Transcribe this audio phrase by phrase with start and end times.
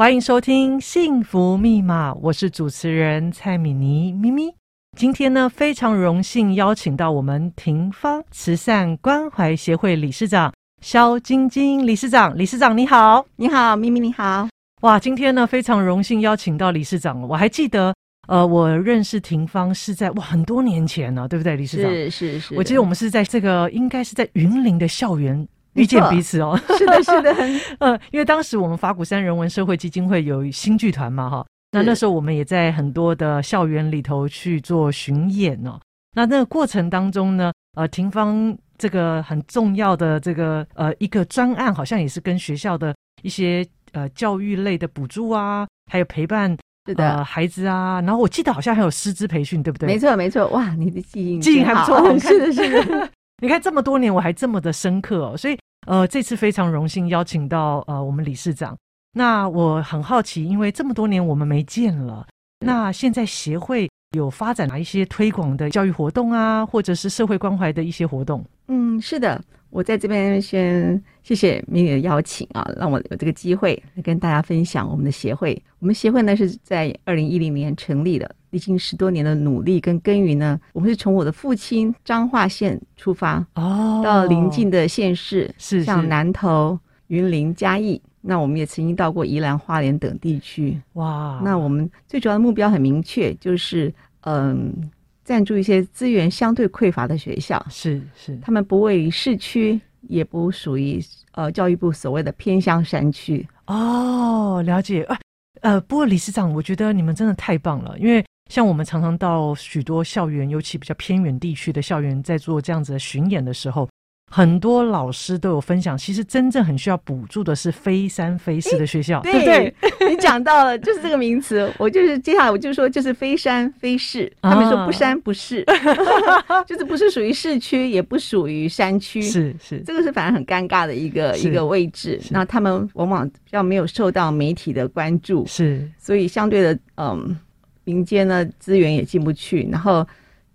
[0.00, 4.50] 欢迎收听《幸福密码》，我是主持人蔡米妮咪咪。
[4.96, 10.50] 今天呢，非常荣幸邀请到我们廷芳慈善关怀协会理事长
[10.80, 12.34] 肖晶晶理事长。
[12.34, 14.48] 理事长你好，你好，咪咪你好。
[14.80, 17.20] 哇，今天呢，非常荣幸邀请到理事长。
[17.28, 17.94] 我还记得，
[18.26, 21.92] 呃，我认识廷芳是在哇很多年前呢，对不对，理事长？
[21.92, 22.54] 是是是。
[22.54, 26.58] 我记得我们是在这个应该是在云林的校园遇见彼此哦。
[26.78, 27.34] 是的，是的。
[27.78, 31.46] 呃， 因为当时我们法鼓山人文社会基金会有新剧团嘛，哈。
[31.72, 35.78] 那那时候我们也在很多的校园里头去做巡演哦。
[36.16, 42.92] 那那个过程当中呢，呃，廷芳这个很重要的这个呃一个专案，好像也是跟学校的
[43.22, 46.56] 一些呃教育类的补助啊，还有陪伴
[46.88, 48.00] 是的、呃、孩子啊。
[48.00, 49.86] 然后我记得好像还有师资培训，对不对？
[49.86, 50.48] 没错，没错。
[50.48, 53.10] 哇，你的记忆记忆还不错， 是的，是的。
[53.40, 58.76] 你看这么多年我还这么的深刻哦，所以呃这次非常荣幸邀请到呃我们理事长。
[59.12, 62.26] 那我很好奇，因为这么多年我们没见了，
[62.64, 68.44] 那现在协会有发展哪一些推广的教育活动啊，或者是社会关怀的一些活动？
[68.68, 75.60] 嗯，是的，我在这边先谢谢米米的邀请啊，让我有这个机会来跟大家分享我们的协会。
[75.80, 86.78] 我们协会呢是在二零一零年成立的，历经十多年的努力跟耕耘呢，我们是从我的父亲彰化县出发哦，到邻近的县市，是像南投、
[87.08, 88.00] 云林、嘉义。
[88.22, 91.40] 那我们也曾经到过宜兰花莲等地区，哇！
[91.42, 93.90] 那我们最主要的目标很明确，就是
[94.24, 94.90] 嗯，
[95.24, 103.48] 赞助一些资源相对匮乏的学校，是是，他们不位于市区，也不属于呃教育部所谓的偏乡山区。
[103.66, 105.18] 哦，了解啊，
[105.62, 113.88] 呃，不过理事长，我觉得你们真的太棒了，因为像我们常常到许多校园，尤其比较偏远地区的校园，在做这样子的巡演的时候。
[114.32, 119.74] 很多老师都有分享，其实真正很需要补助的是非山非市的学校，对不对？
[120.08, 121.72] 你讲到了，就是这个名词。
[121.78, 124.32] 我就是接下来我就说，就是非山非市。
[124.42, 125.64] 他们说不山不市，
[126.66, 129.20] 就是不是属于市区，也不属于山区。
[129.20, 132.20] 是是，这个是反而很尴尬的一个一个位置。
[132.30, 137.36] 那他们往往比较没有受到媒体的关注，是，所以相对的，嗯，
[137.84, 140.06] 民间呢资源也进不去，然后。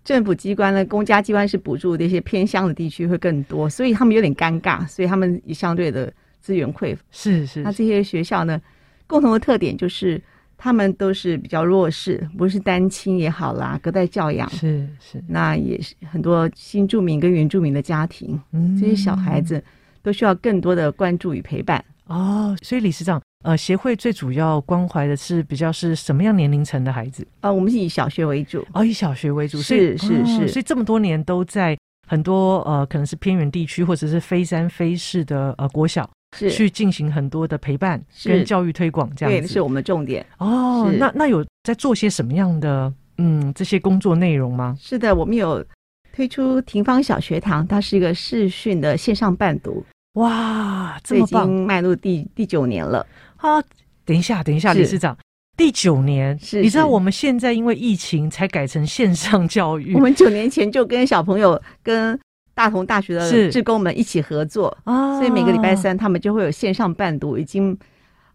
[0.06, 7.02] 政府机关呢，公家机关是补助的一些偏乡的地区会更多，所以他们有点尴尬，所以他们也相对的资源匮乏。
[7.10, 8.62] 是是，那这些学校呢，
[9.08, 10.22] 共同的特点就是
[10.56, 19.60] 他们都是比较弱势，不是单亲也好啦，隔代教养是是，那也是很多新住民跟原住民的家庭，嗯，这些小孩子
[20.04, 21.84] 都需要更多的关注与陪伴。
[22.06, 23.20] 哦，所以理事长。
[23.44, 27.24] 呃，协会最主要关怀的是比较是什么样年龄层的孩子？
[27.42, 40.26] 呃，我们是以小学为主，哦，以小学为主，是是是、哦，所以这么多年都在很多呃，可能是偏远地区或者是非山非市的呃国小，是去进行很多的陪伴跟教育推广，这样子对，是我们的重点。
[40.38, 44.76] 哦，那那有在做些什么样的嗯这些工作内容吗？
[44.80, 45.64] 是的，我们有
[46.12, 49.84] 推出廷芳小学堂，它是一个视讯的线上伴读。
[50.14, 53.06] 哇，这么棒，已经迈入第第九年了。
[53.38, 53.62] 啊，
[54.04, 55.16] 等一下，等一下，理事长，
[55.56, 59.94] 第九年，是你知道我们现在因为疫情才改成线上教育。
[59.94, 62.18] 我们九年前就跟小朋友、跟
[62.54, 67.76] 大同大学的志工们一起合作啊，所以每个礼拜三他们就会有线上伴读，已经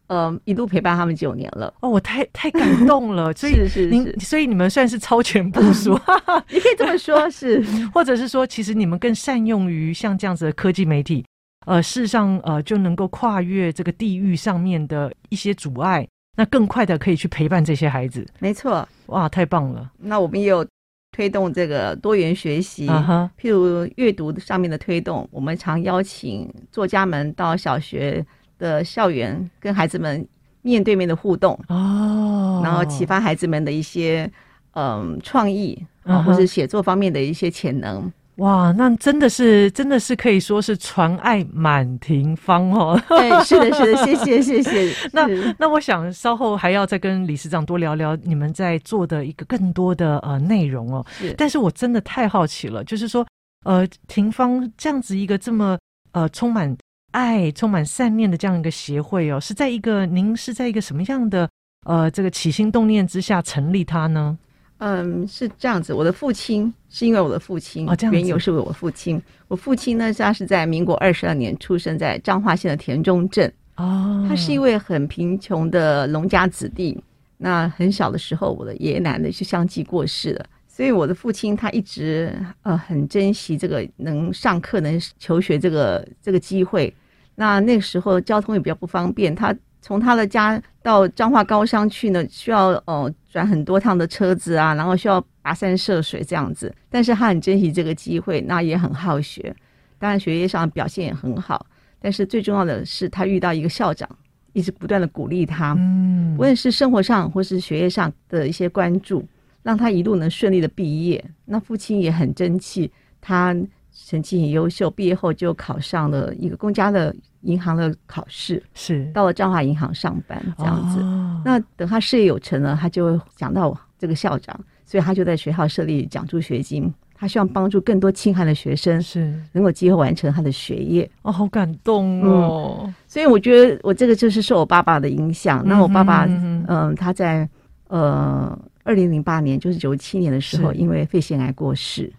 [0.08, 1.74] 呃一路陪伴他们九年了。
[1.80, 6.00] 哦，我太太感动了， 所以是是是，所以你们算是超前部署，
[6.52, 7.64] 你可以这么说，是，
[7.94, 11.26] 或者是说，其实你们更善用于像这样子的科技媒体。
[11.66, 18.26] 呃，事实上，呃，就能够跨越这个地域上面的一些阻碍，那更快的可以去陪伴这些孩子。
[18.40, 19.92] 没错，哇，太棒了！
[20.00, 20.66] 那我们也有
[21.12, 23.30] 推动这个多元学习，uh -huh.
[23.40, 28.26] 譬如阅读上面的推动，我们常邀请作家们到小学
[28.58, 30.28] 的校园，跟孩子们
[30.64, 32.66] 面对面的互动哦，oh.
[32.66, 34.28] 然后启发孩子们的一些
[34.72, 36.24] 嗯创意啊，uh -huh.
[36.24, 38.12] 或是写作方面的一些潜能。
[38.38, 43.00] 哇，那真的是，真的是可以说是传爱满庭芳哦。
[43.10, 44.96] 对，是的，是的，谢谢，谢谢。
[45.14, 45.28] 那
[45.60, 51.06] 那我想稍后还要再跟理事长多聊聊你们在做的一个更多的呃内容哦。
[51.20, 53.28] 是，但是我真的太好奇了，就是说，
[53.66, 55.78] 呃，庭芳这样子一个这么
[56.14, 56.76] 呃充满
[57.12, 61.48] 爱、充满善念的这样一个协会哦，是在一个您是在一个什么样的
[61.86, 64.38] 呃这个起心动念之下成立它呢？
[64.84, 65.94] 嗯，是这样子。
[65.94, 69.22] 我的父亲是因为我的父亲，哦，缘由是为我父亲。
[69.48, 73.52] 我父亲呢，他是在民国二十二年出生在彰化县的田中镇。
[73.76, 77.00] 哦，他是一位很贫穷的农家子弟。
[77.38, 80.46] 那很小的时候，我的爷爷奶奶就相继过世了。
[80.68, 86.92] 所以我的父亲他一直呃很珍惜这个能上课、能求学这个这个机会。
[87.36, 96.74] 那那个时候交通也比较不方便，他从他的家到彰化高商去呢，需要呃转很多趟的车子啊，然后需要跋山涉水这样子。
[96.88, 99.54] 但是他很珍惜这个机会，那也很好学，
[99.98, 101.66] 当然学业上表现也很好。
[102.00, 104.08] 但是最重要的是，他遇到一个校长，
[104.54, 109.28] 一直不断的鼓励他，嗯，无论是生活上或是学业上的一些关注，
[109.64, 111.24] 让他一路能顺利的毕业。
[111.46, 113.56] 那父亲也很争气，他
[113.92, 117.16] 成绩很优秀，毕业后就考上了一个公家的。
[117.42, 131.10] 银行的考试是到了彰化银行上班这样子，哦、那等他事业有成了，他就会想到这个校长，所以他就在学校设立奖助学金，他希望帮助更多清寒的学生是能够机会完成他的学业。
[131.24, 132.96] 哦，好感动哦、嗯！
[133.08, 135.64] 所以我觉得我这个就是受我爸爸的影响。
[135.66, 137.48] 那我爸爸，嗯，呃、他在
[137.88, 138.58] 呃。
[138.84, 142.12] 二零零八年，就是九七年的时候，因为肺腺癌过世。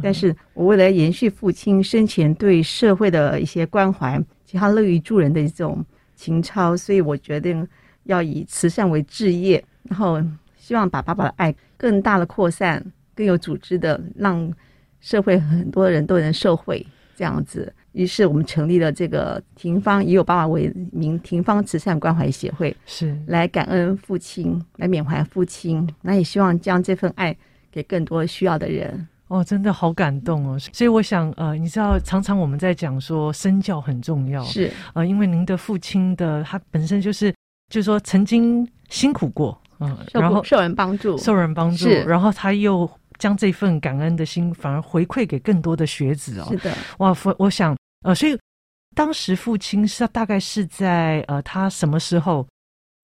[0.00, 4.16] 但是我为了延续父亲生前对社会的一些关怀，
[4.46, 5.84] 其他乐于助人的这种
[6.14, 7.66] 情操，所以我决定
[8.04, 10.22] 要以慈善为置业，然后
[10.56, 12.82] 希望把爸爸的爱更大的扩散，
[13.14, 14.50] 更有组织的让
[15.00, 17.70] 社会很多人都能受惠，这样子。
[17.92, 27.36] 于是我们成立了这个廷芳，以我爸爸为名，廷芳慈善关怀协会，是来感恩父亲，来缅怀父亲，那也希望将这份爱
[27.70, 29.08] 给更多需要的人。
[29.28, 30.58] 哦，真的好感动哦！
[30.72, 37.32] 所以我想，呃，你知道，常常我们在讲说身教很重要，是呃，因为您的父亲的他本身就是，
[37.68, 42.88] 就是说曾经辛苦过，嗯、呃，然后受人帮助，受人帮助，然后他又
[43.18, 46.46] 将这份感恩的心反而回馈给更多的学子哦。
[46.50, 47.76] 是的，哇，我我想。
[48.04, 48.38] 呃，所以
[48.94, 52.46] 当时父亲是大概是在呃，他什么时候，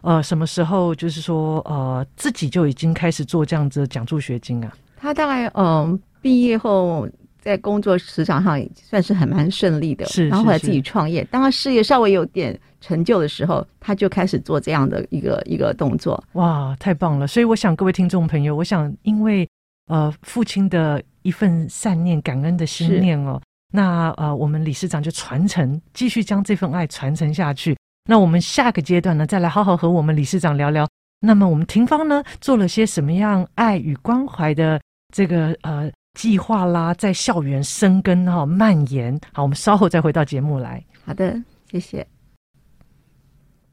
[0.05, 4.73] 呃，什么时候就是说呃，自己就已经开始做这样子的奖助学金啊？
[4.97, 7.07] 他大概嗯、呃，毕业后
[7.41, 11.23] 在工作职场上也算是很蛮顺利的，是，然后后来自己创业。
[11.25, 16.23] 当他事业稍微有点成就的时候，他就开始做这样的一个一个动作。
[16.35, 17.27] 哇，太棒了！
[17.27, 19.49] 所以我想各位听众朋友，我想因为
[19.89, 23.41] 呃，父亲的一份善念、感恩的心念哦。
[23.75, 27.77] 那呃，我们理事长就传承，继续将这份爱传承下去。
[28.09, 30.87] 那我们下个阶段呢，再来好好和我们理事长聊聊。
[31.21, 34.81] 那么我们庭芳呢，做了些什么样爱与关怀的
[35.13, 39.19] 这个呃计划啦，在校园生根哈、哦、蔓延。
[39.33, 40.85] 好，我们稍后再回到节目来。
[41.05, 41.37] 好的，
[41.71, 42.07] 谢谢。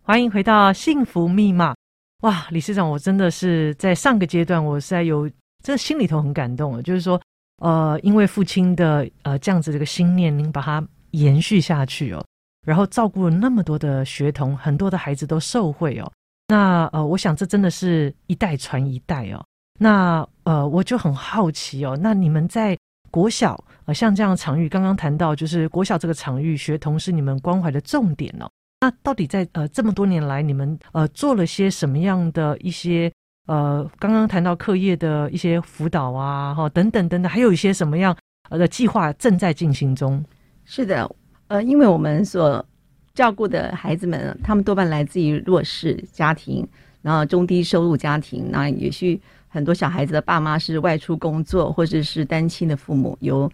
[0.01, 1.75] 欢迎回到幸福密码。
[2.21, 5.29] 哇，理事长，我真的是在上个阶段，我实在有
[5.63, 7.19] 这心里头很感动，就是说。
[7.61, 10.81] 呃，因为父亲的呃这样子这个心念，您把它
[11.11, 12.25] 延续下去哦，
[12.65, 16.09] 然后照顾了那么多的学童，很多的孩子都受惠哦。
[16.47, 19.45] 那呃，我想这真的是一代传一代哦。
[19.77, 22.75] 那呃，我就很好奇哦，那你们在
[23.11, 28.49] 国小呃像这样场域，刚刚谈到就是国小这个场域，学童是你们关怀的重点哦。
[28.79, 33.11] 那到底在呃这么多年来，你们呃做了些什么样的一些？
[33.45, 38.15] 呃，刚刚谈到课业的一些辅导啊，哈，等等等等，还有一些什么样
[38.49, 40.23] 呃的计划正在进行中？
[40.65, 41.15] 是的，
[41.47, 42.65] 呃，因为我们所
[43.13, 46.67] 照顾的孩子们，他们多半来自于弱势家庭，
[47.03, 49.19] 然后中低收入家庭，那也许
[49.49, 53.51] 很多小孩子的爸妈是外出工作，或者是单亲的父母，由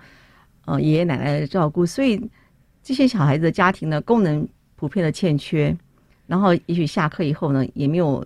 [0.65, 2.21] 呃爷爷奶奶的照顾，所以
[2.83, 5.75] 这些小孩子的家庭呢，功能普遍的欠缺，
[6.27, 8.23] 然后也许下课以后呢，也没有。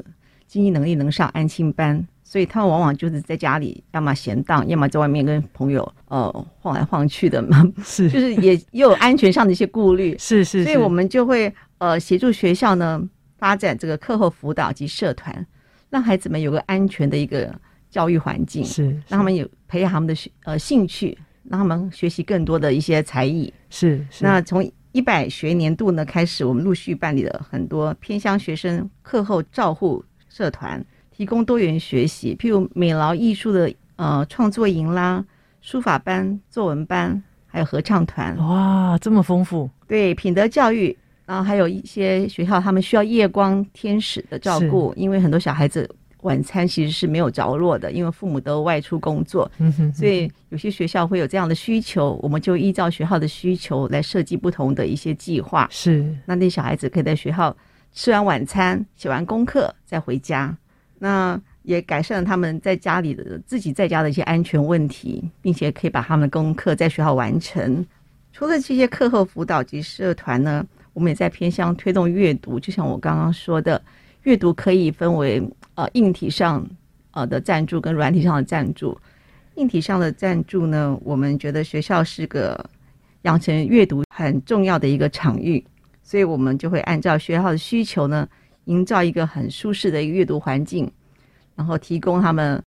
[0.50, 7.64] 经济能力能上安亲班，所以他们往往就是在家里，要么闲荡，要么在外面跟朋友呃晃来晃去的嘛。
[7.86, 10.14] 是，就是也也有安全上的一些顾虑。
[10.18, 13.00] 是，是是，所以我们就会呃协助学校呢
[13.38, 15.46] 发展这个课后辅导及社团，
[15.90, 17.54] 让孩子们有个安全的一个
[17.90, 23.54] 教育环境，是，是让他们有培养他们的学呃兴趣，让他们学习更多的一些才艺。
[23.70, 30.04] 是，是那从一百学年度呢开始，我们陆续办理了很多偏乡学生课后照护。
[30.32, 35.26] 社团提供多元学习，譬如美劳艺术的呃创作营啦、
[35.60, 38.38] 书法班、作文班，还有合唱团。
[38.38, 39.68] 哇，这么丰富！
[39.88, 40.96] 对，品德教育，
[41.30, 45.88] 然后还有一些学校他们需要夜光天使的照顾，因为很多小孩子
[46.22, 55.68] 晚餐其实是没有着落的，因为父母都外出工作，嗯哼，所以有些学校会有这样的需求，我们就依照学校的需求来设计不同的一些计划。
[55.70, 57.56] 是，那那小孩子可以在学校。
[57.92, 60.56] 吃完晚餐，写完功课再回家，
[61.00, 67.84] 那也改善了他们在家里的自己在家的一些安全问题，并且可以把他们的功课在学校完成。
[68.32, 70.64] 除了这些课后辅导及社团呢，
[71.00, 72.60] 我们也在偏向推动阅读。
[72.60, 73.82] 就像我刚刚说的，
[74.24, 75.42] 阅读可以分为
[75.76, 76.68] 呃硬体上
[77.12, 79.00] 呃的赞助跟软体上的赞助。
[79.56, 82.70] 硬体上的赞助呢，我们觉得学校是个
[83.22, 85.66] 养成阅读很重要的一个场域。
[86.04, 88.28] 所以我们就会按照学校的需求呢，
[88.66, 90.92] 营造一个很舒适的一个阅读环境，
[91.56, 92.62] 然后提供他们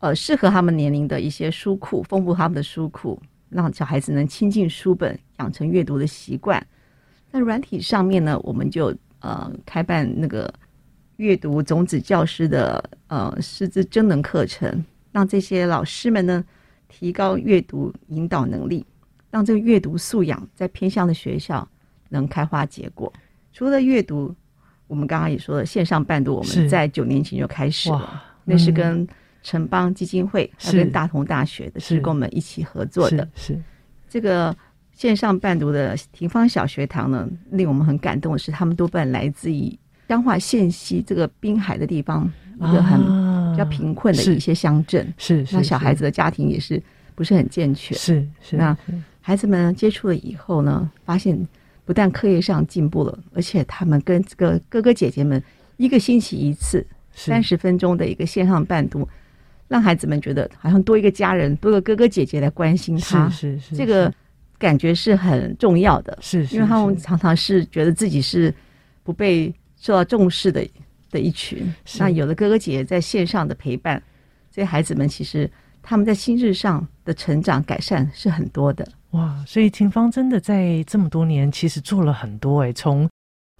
[0.00, 6.62] 呃适合他们年龄的一些书库，丰富他们的书库，让小孩子能亲近书本，养成阅读的习惯。
[7.32, 10.52] 那软体上面呢，我们就呃开办那个
[11.16, 16.44] 阅读种子教师的呃师资真能课程，让这些老师们呢
[16.88, 18.84] 提高阅读引导能力，
[19.30, 21.66] 让这个阅读素养在偏向的学校
[22.10, 23.10] 能开花结果。
[23.52, 24.34] 除了阅读，
[24.86, 29.08] 我们刚刚也说了，线上伴读，我们在九年前就开始了，嗯、那是跟
[29.42, 33.26] 城邦基金会还跟大同大学的志工们一起合作的。
[33.34, 33.62] 是，是
[34.08, 34.54] 这个
[34.92, 39.76] 线上伴读的廷芳小学堂呢，令我们很感动的是，他们多半来自于
[40.08, 43.00] 彰化县西这个滨海的地方，一个很
[43.52, 45.12] 比较贫困的一些乡镇。
[45.16, 46.82] 是，是，那小孩子的家庭也是
[47.14, 47.96] 不是很健全。
[47.96, 48.76] 是是，那
[49.20, 51.46] 孩子们接触了以后呢，发现。
[51.84, 55.42] 不但课业上进步了，而且他们跟这个哥哥姐姐们
[55.78, 59.06] 一个星期一次三十分钟的一个线上伴读，
[59.66, 63.28] 让孩子们觉得好像多一个家人，多个哥哥姐姐来关心他。
[63.28, 64.10] 是是是，这个
[64.62, 66.16] 感觉是很重要的。
[66.20, 68.54] 是，因为他们常常是觉得自己是
[69.02, 70.64] 不被受到重视的
[71.10, 71.74] 的一群。
[71.98, 74.00] 那有了哥哥姐姐在线上的陪伴，
[74.52, 75.50] 这些孩子们其实
[75.82, 78.86] 他们在心智上的成长改善是很多的。
[79.10, 83.08] 哇，所以秦芳真的在这么多年其实做了很多诶，从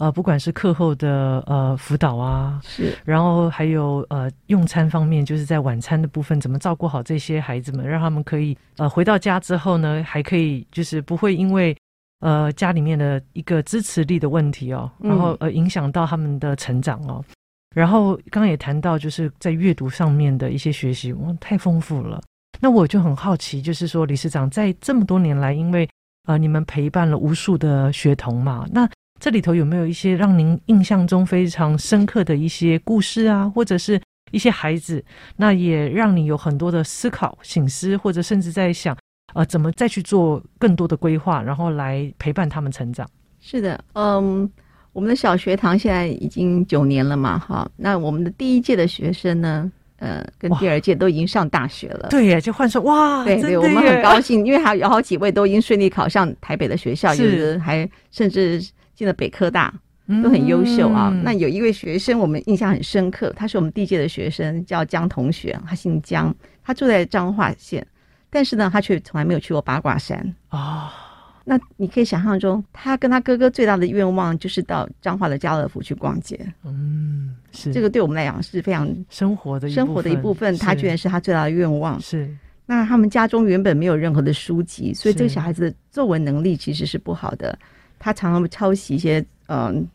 [0.02, 11.76] 呃不管是课后的呃辅导啊，是，然后还有呃用餐方面，就是在晚餐的部分怎么照顾好这些孩子们，让他们可以呃回到家之后呢，还可以就是不会因为
[12.18, 17.24] 呃家里面的一个支持力的问题哦，然后呃影响到他们的成长哦。
[17.28, 17.34] 嗯、
[17.76, 22.20] 然后刚刚也谈到就是在阅读上面的一些学习，哇，太丰富了。
[22.60, 25.88] 那我就很好奇，就是说，理事长在这么多年来，因为
[26.26, 28.88] 呃，你们陪伴了无数的学童嘛，那
[29.22, 34.00] 这里头有没有一些让您印象中非常深刻的一些故事啊，或者是
[34.32, 35.00] 一些孩子，
[35.36, 38.98] 那也让你有很多的思考、醒思，或者甚至在想，
[39.34, 43.08] 呃，怎么再去做更多的规划，然后来陪伴他们成长？
[43.40, 44.50] 是的，嗯，
[44.92, 49.70] 我们的小学堂现在已经九年了嘛，哈，那我们的第一届的学生呢？
[49.98, 58.60] 呃，跟第二届都已经上大学了，对呀，就换说哇，对对，我们很高兴，因为还有好几位都已经顺利考上台北的学校，有的还甚至
[59.02, 59.74] 进了北科大，
[60.22, 61.10] 都很优秀啊。
[61.12, 66.32] 嗯、那有一位学生我们印象很深刻，他是我们第一届的学生，叫江同学，他姓江，
[66.62, 67.84] 他住在彰化县，
[68.30, 70.16] 但是呢，他却从来没有去过八卦山
[70.50, 70.58] 啊。
[70.58, 70.90] 哦
[71.44, 76.38] 那你可以想象中，他跟他哥哥最大的愿望就是到彰化的家乐福去逛街。
[76.64, 80.56] 嗯，是这个对我们来讲是非常生活的生活的一部分。
[80.58, 82.00] 他居然是他最大的愿望。
[82.00, 82.32] 是。
[82.64, 87.58] 那他们家中原本没有任何的书籍，所以这个小孩子的作文能力其实是不好的。
[88.02, 89.86] 他常常会抄袭一些嗯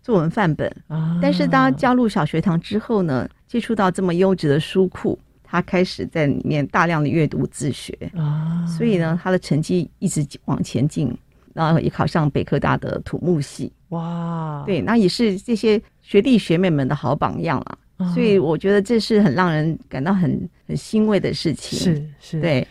[0.00, 1.18] 作文范本啊。
[1.20, 5.18] 但是当他加入小学堂之后呢，接触到这么优质的书库。
[5.52, 11.12] 他开始在里面大量的阅读自学啊，所以呢，他的成绩一直往前进，
[11.52, 13.72] 然后也考上北科大的土木系。
[13.88, 17.78] 哇，对，那也是这些学弟学妹们的好榜样啊。
[18.14, 21.76] 所以我觉得这是很让人感到很很欣慰的事情。
[21.76, 22.64] 是是，对。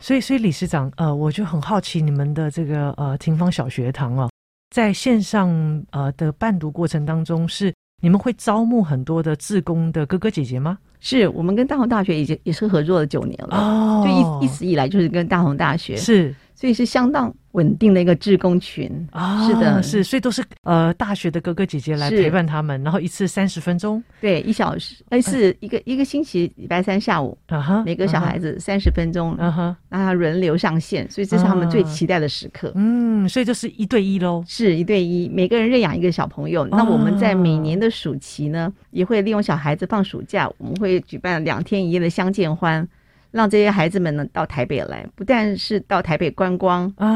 [0.00, 4.30] 所以所以理事长，呃，我就很好奇你们的这个呃廷芳小学堂哦，
[4.74, 5.50] 在线上
[5.90, 7.72] 呃的伴读过程当中是。
[8.02, 10.76] 你们会招募很多的志工的哥哥姐姐吗？
[11.00, 16.32] 是我们跟大同大学已经也是合作了九年了哦，就一一直以来就是跟大同大学是。
[16.56, 32.72] 所以是相当稳定的一个志工群啊，是的，是，所以都是呃大学的哥哥姐姐来陪伴他们，然后一次三十分钟，对，一小时，哎，是一个一个星期礼拜三下午，啊哈，每个小孩子三十分钟，啊哈，让他轮流上线，所以这是他们最期待的时刻。
[32.74, 36.66] 嗯，所以就是一对一喽，是一对一，每个人认养一个小朋友。
[36.66, 42.86] 那我们在每年的暑期呢，也会利用小孩子放暑假，我们会举办两天一夜的相见欢。
[43.30, 47.08] 让这些孩子们呢到台北来，不但是到台北观光啊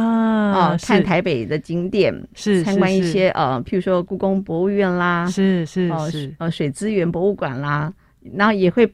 [0.52, 7.92] 啊，看台北的景点，是参观一些呃，譬如说故宫博物院啦，是是是呃水资源博物馆啦，
[8.34, 8.84] 然后也会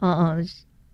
[0.00, 0.44] 嗯嗯、呃、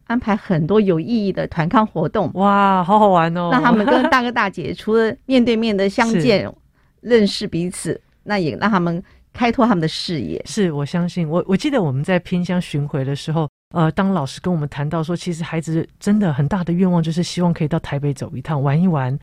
[0.06, 3.50] 安排很多有意义的团康活动，哇，好好玩哦！
[3.52, 6.50] 让他们跟大哥大姐除了面对面的相见
[7.02, 9.02] 认识彼此，那也让他们
[9.32, 10.40] 开拓他们的视野。
[10.46, 13.46] 是我相信，我我记得我们在偏乡巡回的时候。
[13.74, 19.18] 呃，当老师跟我们谈到说，其实孩子真的很大的愿望就是希望可以到台北走一趟，玩一玩，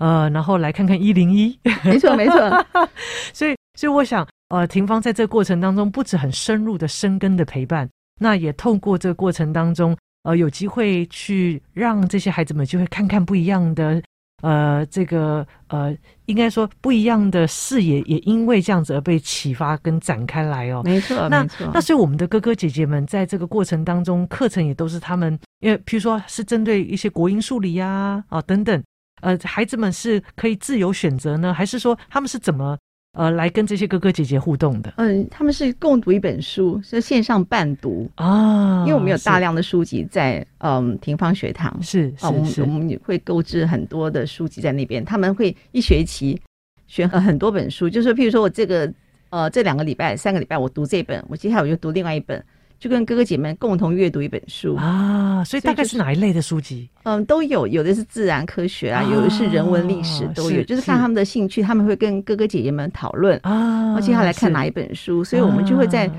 [0.00, 1.56] 呃，然后来看看一零一。
[1.84, 2.66] 没错，没错。
[3.32, 7.88] 所以，所以我想，呃，庭芳在这个过程当中，不止很深入的生根的陪伴，
[8.20, 14.02] 那也透过这个过程当中，呃，有机会去让这些孩子们就会看看不一样的
[14.42, 15.96] 呃，这个呃，
[16.26, 20.82] 应该说不一样的视野，也因为这样子而被启发跟展开来哦。
[20.84, 21.46] 没错，那。
[21.72, 27.88] 那所以我们的哥哥姐姐们在这个过程当中，课程也都是他们，因为譬如说是针对一些国音数理呀
[28.28, 28.82] 啊，啊等等，
[29.22, 32.76] 呃，孩子们是可以自由选择呢，还是说他们是怎么？
[33.12, 38.10] 呃，来跟这些哥哥姐姐互动的，嗯，他们是共读一本书，是线上伴读。
[38.14, 46.40] 啊，因为我们有大量的书籍在嗯平方学堂，是啊，我们我们会购置很多的书籍在那边，他们会一学期
[46.86, 48.90] 选很多本书，就是譬如说我这个
[49.28, 52.42] 呃这两个礼拜、三个礼拜我读这本，我接下来我就读另外一本。
[52.82, 56.90] 就跟哥哥姐妹共同阅读一本书啊，所以大概是哪一类的书籍？
[57.04, 60.64] 嗯，都有，有的是自然科学啊，有的是人文历史，都有。
[60.64, 65.22] 就是看他们的兴趣，他们会跟哥哥姐姐们讨论啊，接下来看哪一本书。
[65.22, 66.10] 所以我们就会在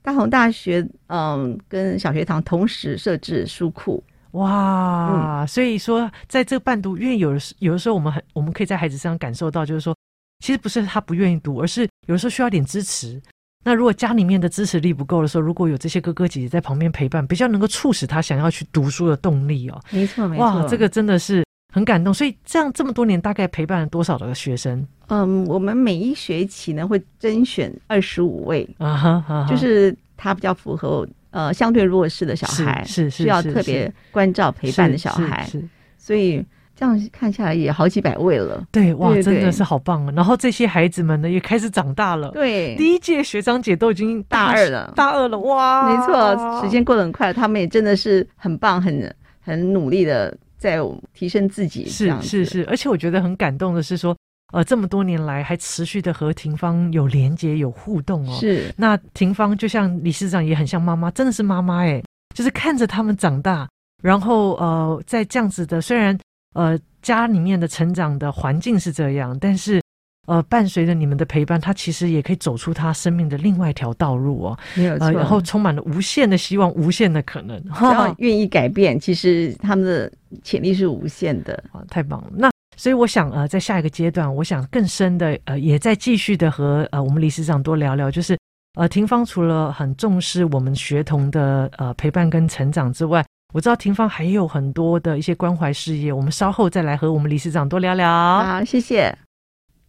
[0.00, 4.00] 大同大学，嗯，跟小学堂同时设置书库。
[4.30, 9.92] 哇，所以说在这个伴读，因为有的时有的时候我们很，我们可以在孩子身上感受到，就是说，
[10.38, 13.20] 其实不是他不愿意读，而是有的时候需要点支持。
[13.64, 19.80] 那如果家里面的支持力不够的时候，如果有这些哥哥姐姐在旁边陪伴，比较能够促使他想要去读书的动力哦。
[19.90, 22.12] 没错，没错，哇，这个真的是很感动。
[22.12, 24.84] 所以这样这么多年，大概陪伴了多少的学生？
[25.08, 36.44] 嗯，我们每一学期呢会甄选二十五位啊就是他比较符合呃相对弱势的小孩，是是，是，需要特别关照陪伴的小孩，是，是，是，所以。
[36.82, 39.22] 这样看下来也好几百位了，对，哇，对对。
[39.22, 40.12] 对，真的是好棒啊！
[40.16, 50.80] 然后这些孩子们呢也开始长大了，对，第一届学长姐都已经大二了，大二了，哇，没错，时间过得很快，他们也真的是很棒，很很努力的在
[51.14, 54.16] 提升自己，是是是，而且我觉得很感动的是说，
[54.52, 62.02] 呃，这么多年来还持续的和庭芳有连接有互动哦，是，那庭芳就像理事长也很像妈妈，真的是妈妈哎，
[62.34, 63.68] 就是看着他们长大，
[64.02, 66.18] 然后呃，在这样子的虽然。
[66.52, 69.80] 呃，家里面的成长的环境是这样，但是，
[70.26, 74.58] 呃，伴随着你们的陪伴，他其实也可以走出他生命的另外一条道路哦。
[74.74, 77.58] 没有错，呃，然后充满了无限的希望，无限的可能。
[77.62, 81.54] 只要愿意改变，其实他们的潜力是无限的。
[81.72, 82.30] 啊， 太棒了！
[82.36, 88.38] 那所以我想，呃，在下一个阶段，我想更深的，呃，也在继续的和呃我们理事长多聊聊，就是
[88.74, 93.24] 呃，庭芳除了很重视我们学童的呃陪伴跟成长之外。
[93.52, 98.08] 我知道庭芳还有很多的一些关怀事业，我们稍后再来和我们理事长多聊聊。
[98.42, 99.14] 好，谢谢。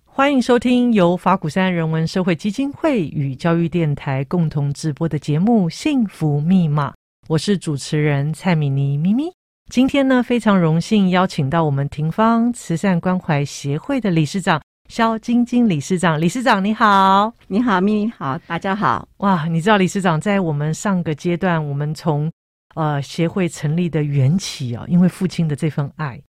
[0.04, 6.90] 欢迎收听由法鼓山人文社会基金会与教育电台共同直播的节目《幸福密码》，
[7.30, 9.32] 我是主持人蔡米妮咪咪。
[9.72, 16.20] 今天呢，非常荣幸邀请到我们庭芳慈善关怀协会的理事长肖晶晶理事长。
[16.20, 19.08] 理事长你好，你好，咪咪好，大家好。
[19.20, 22.30] 哇，你知道理事长在我们上个阶段，我们从
[22.76, 26.22] 呃，协会成立的缘起啊，因为父亲的这份爱，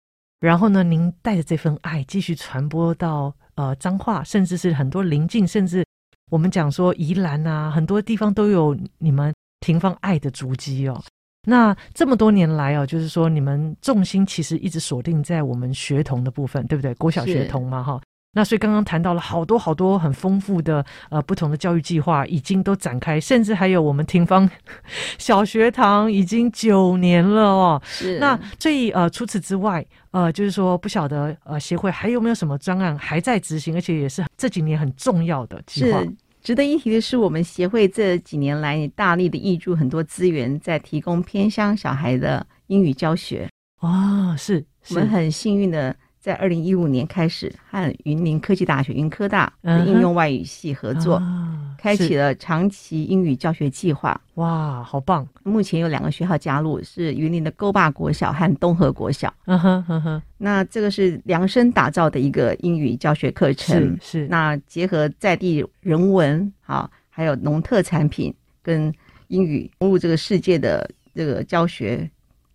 [0.40, 5.85] 然后呢，您带着这份爱继续传播到呃彰化，甚至是很多邻近，甚至
[6.31, 11.02] 我们讲说宜兰啊，很多地方都有你们停放爱的足迹哦。
[11.44, 16.94] 那这么多年来哦，就是说你们重心其实一直锁定在我们学童的部分，对不对？
[16.94, 18.00] 国小学童嘛，哈。
[18.34, 24.48] 那所以刚刚谈到了好多好多很丰富的呃不同的教育计划已经都展开，甚至还有我们廷芳
[25.18, 27.82] 小学堂已经九年了哦。
[27.84, 28.18] 是。
[28.18, 36.00] 那所以呃除此之外呃就是说不晓得呃协会还有没有什么专案还在执行，而且也是这几年很重要的计划。
[36.00, 36.12] 是。
[36.42, 43.48] 值得一提的是，我们协会这几年来大力的挹注很多资源，在提供偏乡小孩的英语教学。
[43.78, 44.64] 啊、哦，是。
[44.88, 45.94] 我们很幸运的。
[46.22, 54.18] 在二零一五年开始和云林科技大学云科大的应用外语系合作，嗯、开启了长期英语教学计划。
[54.35, 55.26] 哇，好棒！
[55.42, 59.35] 目前有两个学校加入，是云林的沟坝国小和东河国小。
[59.46, 60.22] 嗯哼哼哼。
[60.38, 63.98] 那这个是量身打造的一个英语教学课程。
[64.00, 64.22] 是。
[64.22, 68.32] 是那结合在地人文，好，还有农特产品
[68.62, 68.94] 跟
[69.26, 72.08] 英语融入这个世界的这个教学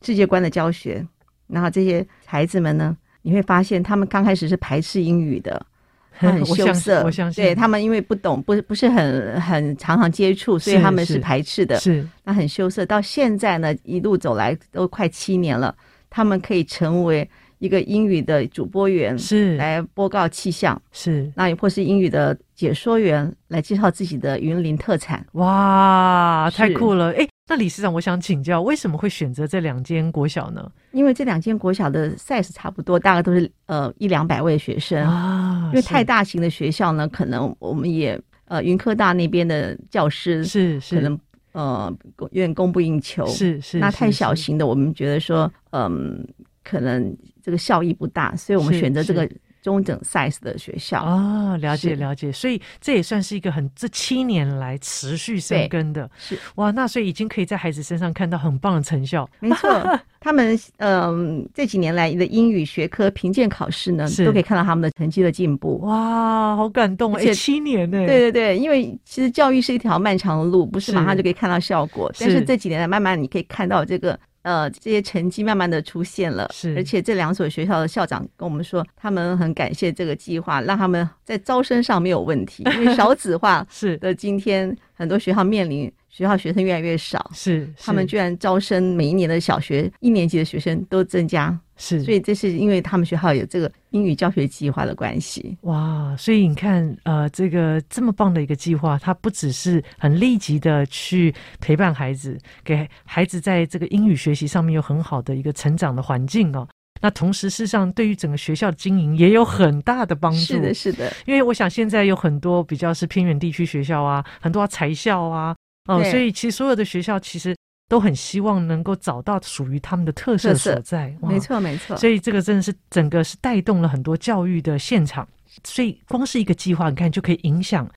[0.04, 1.06] 世界观的教学。
[1.48, 2.96] 然后这些孩子们呢？
[3.28, 5.62] 你会发现，他们刚开始是排斥英语的，
[6.18, 7.04] 他很羞涩。
[7.04, 11.78] 我相信，对他们，因为不懂，不是不是很很常常接触，所以他们是排斥的。
[11.78, 12.86] 是，那很羞涩。
[12.86, 15.76] 到现在呢，一路走来都快七年了，
[16.10, 25.26] 他们可以成为一个英语的主播员，是来播告气象，是那也或是英语的解说员来介绍自己的云林特产。
[25.34, 27.12] 哇，太酷了！
[27.12, 27.28] 哎。
[27.48, 30.70] 那理事长，我想请教，为什么会选择这两间国小呢？
[30.92, 35.70] 因为这两间国小的 size 差不多，大概都是呃一两百位学生啊。
[35.72, 41.20] 因为太大型的学校呢，可能我们也呃云科大那边的教师是是可能
[41.54, 43.80] 呃有点供不应求，是是。
[43.80, 46.28] 那太小型的，我们觉得说嗯
[46.64, 49.30] 可能这个效益不大，所以我们选择这个。
[49.68, 59.30] 中等 size 的学校哦，了解了解，所以这也算是一个很这七年来持续生根的，是哇，那所以已经可以在孩子身上看到很棒的成效。
[59.42, 65.80] 没错，他们嗯、呃、这几年来的英语学科评鉴考试呢，都可以看到他们的成绩的进步。
[65.80, 67.98] 哇，好感动，而且七年呢？
[68.08, 74.18] 对对对，因为其实教育是一条漫长的路，不是马上就可以看到效果，是但是这几年来慢慢你可以看到这个。
[74.48, 85.92] 呃，这些成绩慢慢的出现了，是，而且这两所学校的校长跟我们说，他们很感谢这个计划，让他们在招生上没有问题，因为少子化 是的，今天很多学校面临。
[86.18, 95.56] 学校学生越来越少，是，是他们居然招生每一年的小学一年级的学生都增加，是，所以这是因为他们学校有这个英语教学计划的关系。
[95.62, 106.68] 哇，所以你看，呃，这个这么棒的一个计划，它不只是很立即的去陪伴孩子，给孩子在这个英语学习上面有很好的一个成长的环境哦。
[107.00, 110.40] 那同时，事实上对于整个学校的经营也有很大的帮助。
[110.40, 115.56] 是的，是的，因为我想现在有很多比较是偏远地区学校啊，很多财校啊。
[115.88, 117.56] 哦，所以其实所有的学校其实
[117.88, 121.16] 都很希望能够找到属于他们的特色所在。
[121.22, 121.96] 没错，没错。
[121.98, 125.28] 所以这个真的是整个是带动了很多教育的现场。
[125.64, 127.90] 所以光是一个计划，你看就可以影响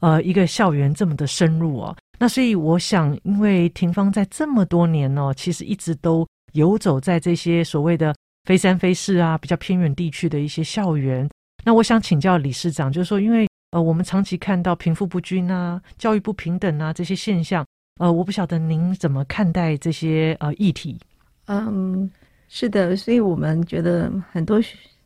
[0.00, 1.96] 呃一个校园这么的深入哦。
[2.18, 11.28] 那所以我想，因为廷芳在这么多年哦，其实一直都游走在这些所谓的非三非四啊比较偏远地区的一些校园。
[11.64, 13.49] 那我想请教理事长，就是说因为。
[13.70, 17.64] 呃，我们长期看到贫富不均啊、教育不平等啊这些现象，
[18.00, 20.98] 呃，我不晓得您怎么看待这些呃议题？
[21.46, 22.10] 嗯，
[22.48, 24.60] 是的，所以我们觉得很多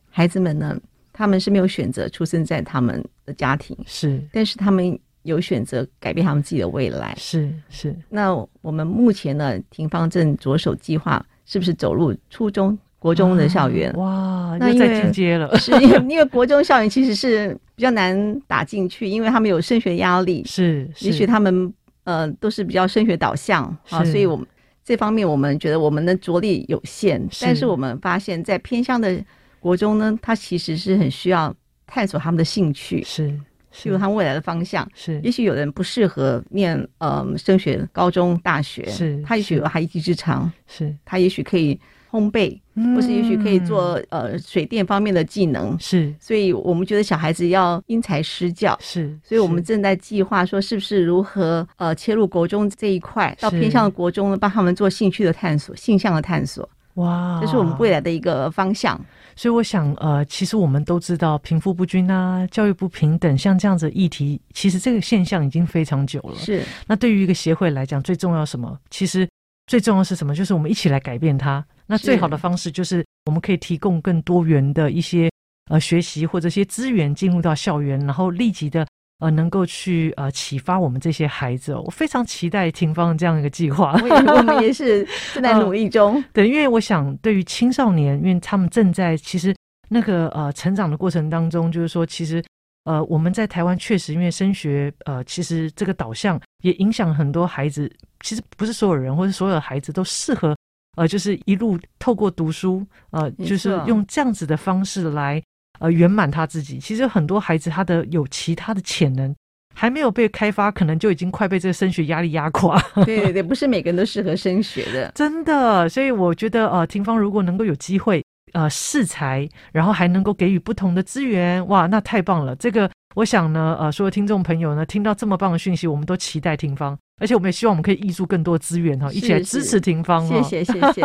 [0.09, 0.79] 孩子们呢，
[1.13, 7.95] 他们是没有选择出生在他们的家庭，是，但是他们有选择改变他们自己的未来，是是。
[8.09, 12.75] 那我们目前呢，庭芳正着手计划，是不是走入初中？
[13.05, 21.05] 国中的校园、啊、哇，那在进阶了，是因为因为国中校园其实是比较难打进去，因为他们有升学压力，是，是。
[21.05, 21.71] 也许他们
[22.05, 24.43] 呃都是比较升学导向啊，所以我们
[24.83, 27.45] 这方面我们觉得我们的着力有限，是。
[27.45, 29.15] 但是我们发现，在偏乡的
[29.59, 33.31] 国中呢，他其实是很需要探索他们的兴趣，是，
[33.71, 33.89] 是。
[33.89, 40.91] 有他们未来的方向，是，也许有人不适合念呃升学高中大学，是，他也许有他一技之长，是。
[41.05, 41.79] 他也许可以。
[42.15, 42.57] 烘焙，
[42.95, 58.99] 或是也许可以做呃水电方面的技能，是，所以我们觉得小孩子要因材施教，是，所以我们正在计划说是不是如何呃切入国中这一块，到偏向的国中呢，帮他们做兴趣的探索、性向的探索，哇，这是我们未来的一个方向。
[59.37, 66.35] 所以我想，呃，其实我们都知道贫富不均啊、教育不平等，像这样子的议题，其实这个现象已经非常久了。
[66.35, 68.79] 是，那对于一个协会来讲，最重要什么？
[68.89, 69.27] 其实
[69.67, 70.33] 最重要是什么？
[70.33, 71.61] 就是我们一起来改变它。
[71.87, 75.29] 那最好的方式就是我们可以提供更多元的一些
[75.69, 78.87] 呃学习或者一些资源进入到校园，然后立即的
[79.19, 81.73] 呃能够去呃启发我们这些孩子。
[81.73, 86.15] 哦我非常期待廷芳这样一个计划，我们也是 正在努力中。
[86.15, 89.55] 呃、对，因为我想对于青少年，因为他们正在其实
[89.87, 92.43] 那个呃成长的过程当中，就是说其实
[92.85, 100.55] 呃我们在台湾确实因为升学呃其实这个导向也影响很多孩子，其实不是所有人或者所有的孩子都适合。
[100.95, 105.41] 呃，就是一路透过读书，呃，就是用这样子的方式来
[105.79, 106.79] 呃圆满他自己。
[106.79, 109.35] 其实很多孩子他的有其他的潜能
[109.73, 112.81] 还没有被开发，可能就已经快被这个升学压力压垮。
[113.05, 115.89] 对对对，不是每个人都适合升学的，真的。
[115.89, 122.55] 所以我觉得呃，庭芳如果能够有机会呃试才，然后还能够给予不同的资源，哇，那太棒了。
[122.55, 126.97] 这个我想呢，呃，所有听众朋友呢，听到这么棒的讯息，我们都期待庭芳。
[127.17, 130.27] 而且我们也希望我们可以挹注更多资源哈，一起来支持庭芳。
[130.27, 131.01] 谢谢谢 谢。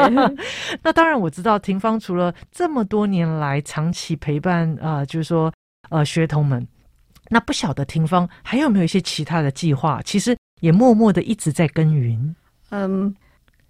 [0.82, 5.52] 那当然我知道庭芳除了这么多年来长期陪伴啊、呃，就是说
[5.88, 6.66] 呃学童们，
[7.28, 10.02] 那不晓得庭芳还有没有一些其他的计划？
[10.04, 12.34] 其实也默默的一直在耕耘。
[12.70, 13.14] 嗯，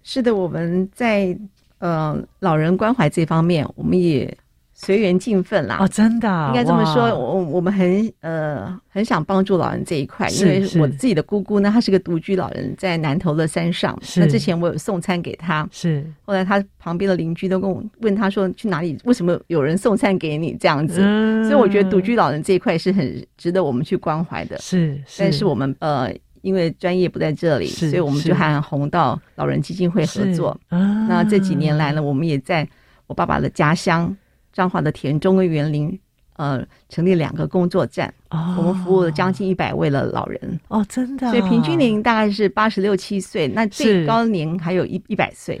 [0.01, 1.37] 是的，我们在
[1.77, 4.35] 呃老人关怀这方面，我们也。
[4.83, 5.77] 随缘尽份啦！
[5.79, 7.03] 哦，真的，啊，应该这么说。
[7.15, 13.95] 我我们很呃很想帮助老人这一块，因为我自己的姑姑呢，她是个独居老人，在南投的山上。
[14.17, 16.03] 那之前我有送餐给她，是。
[16.23, 18.97] 后来她旁边的邻居都跟我问她说，去哪里？
[19.03, 20.99] 为什么有人送餐给你这样子？
[21.03, 24.57] 嗯、所以我觉得独居老人这一块是很值得我们去关怀的。
[24.57, 30.59] 是，是但是我们呃，因为专业不在这里，所以我们就和红道老人基金会合作。
[30.69, 32.67] 啊、那这几年来呢，我们也在
[33.05, 34.17] 我爸爸的家乡。
[34.51, 35.99] 彰化的田中跟园林，
[36.37, 45.59] 呃，成立两个工作站，哦、我们服务了将近一百位的老人哦，真的，所以平均年龄大概是八十六七岁，那最高年还有一一百岁。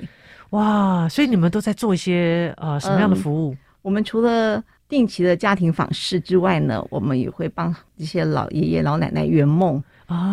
[0.51, 3.53] 哇，所以你们都在做一些呃什么样的服务？
[3.53, 9.81] 嗯、我们除了定期的家庭访视之外呢，我们也会帮一些老爷爷老奶奶圆梦。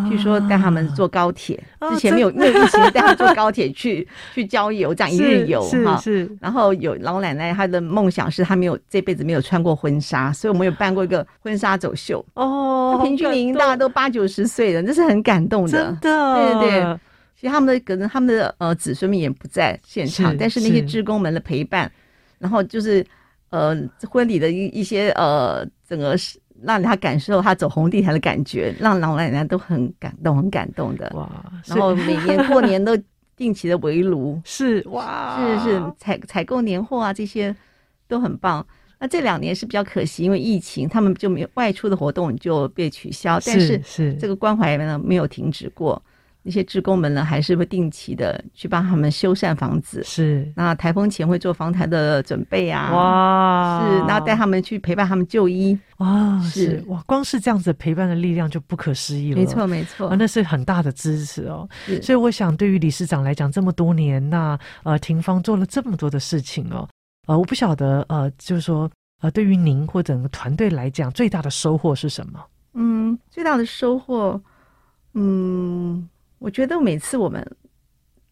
[0.09, 1.61] 据说带他们坐高铁，
[1.91, 5.97] 之前没有没有疫情，带他们坐高铁去 去郊游，这样一日游哈。
[5.97, 12.25] 是，然后有老奶奶，她的梦想是她没有这辈子没有穿过婚纱，所以我们有办过一个婚纱走秀。
[12.33, 15.71] 哦，平均年龄大家都八九十岁了，这是很感动的。
[15.71, 16.99] 真的，对对对。
[17.39, 21.89] 其实他们的可能他们的呃子孙们也不在现场，但是那些职工们的陪伴，
[22.37, 23.05] 然后就是
[23.49, 23.77] 呃
[24.09, 26.39] 婚礼的一一些呃整个是。
[26.63, 31.29] 让他感受他走红地毯的感觉，让老奶奶都很感动，很感动的哇！
[31.65, 32.97] 然后每年过年都
[33.35, 37.55] 定期的围炉， 是哇，是是采采购年货啊，这些
[38.07, 38.65] 都很棒。
[38.99, 46.01] 那这两年是比较可惜，因为疫情，他们就没有外出的活动就被取消，但是是这个关怀呢没有停止过。
[46.49, 50.03] 一些职工们呢，还是会定期的去帮他们修缮房子。
[50.03, 52.91] 是，那台风前会做防台的准备啊。
[52.91, 55.77] 哇，是，然后带他们去陪伴他们就医。
[55.97, 59.39] 哇，是，是哇，光是这样子陪伴的力量就不可思议了。
[59.39, 61.69] 没错，没错，啊，那是很大的支持哦。
[62.01, 66.89] 所以我想，对于理事长来讲，这么多年，那呃，庭芳做了这么多的事情哦。
[67.27, 68.89] 呃，我不晓得，呃，就是说，
[69.21, 72.43] 呃，对于您或整个团队来讲，最大的收获是什么？
[72.73, 74.41] 嗯，最大的收获，
[75.13, 76.09] 嗯。
[76.39, 77.45] 我觉得每次我们，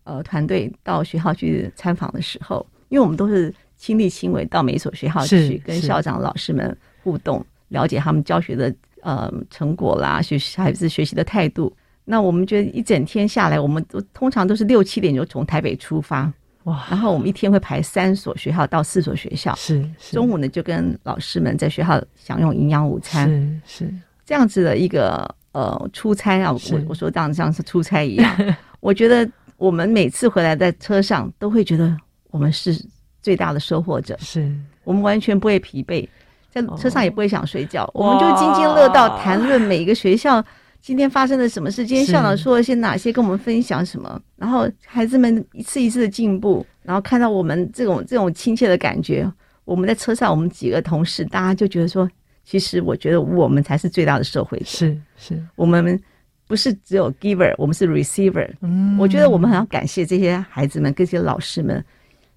[0.05, 11.75] 呃，团队到学校去参访的时候，因为我们都是亲力亲为到每一所学校去跟校长、老师们互动，了解他们教学的呃成果啦，学习孩子学习的态度。
[12.05, 16.31] 那我们觉得一整天下来，我们都通常都是六七点就从台北出发，
[16.63, 16.87] 哇！
[16.89, 23.29] 然后我们一天会排三所学校到四所学校，是，是中午呢就跟老师们在学校享用营养午餐，
[23.65, 23.93] 是是
[24.25, 25.35] 这样子的一个。
[25.57, 28.31] 呃，出差啊，我我说这样像是出差一样。
[28.79, 31.97] 我觉得我们每次回来在车上都会觉得
[32.29, 32.79] 我们是
[33.23, 34.55] 最大的收获者，是。
[34.83, 36.07] 我们完全不会疲惫，
[36.51, 40.45] 在车上也不会想睡觉，哦、我们就津津乐道谈论每一个学校
[40.79, 49.27] 今天发生了什么事，今天校长说了些哪些，跟我们分享什么，然后孩子们一次一次的进步，然后看到我们这种这种亲切的感觉，
[49.65, 52.07] 我们在车上，我们几个同事大家就觉得说。
[52.49, 54.65] 其实我觉得我们才是最大的受惠者。
[54.65, 56.01] 是是，我们
[56.47, 58.49] 不是只有 giver，我们是 receiver。
[58.61, 61.83] 嗯，我觉得我们很要感谢这些孩子们、这些老师们，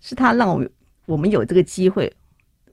[0.00, 0.68] 是他让我们
[1.06, 2.12] 我们有这个机会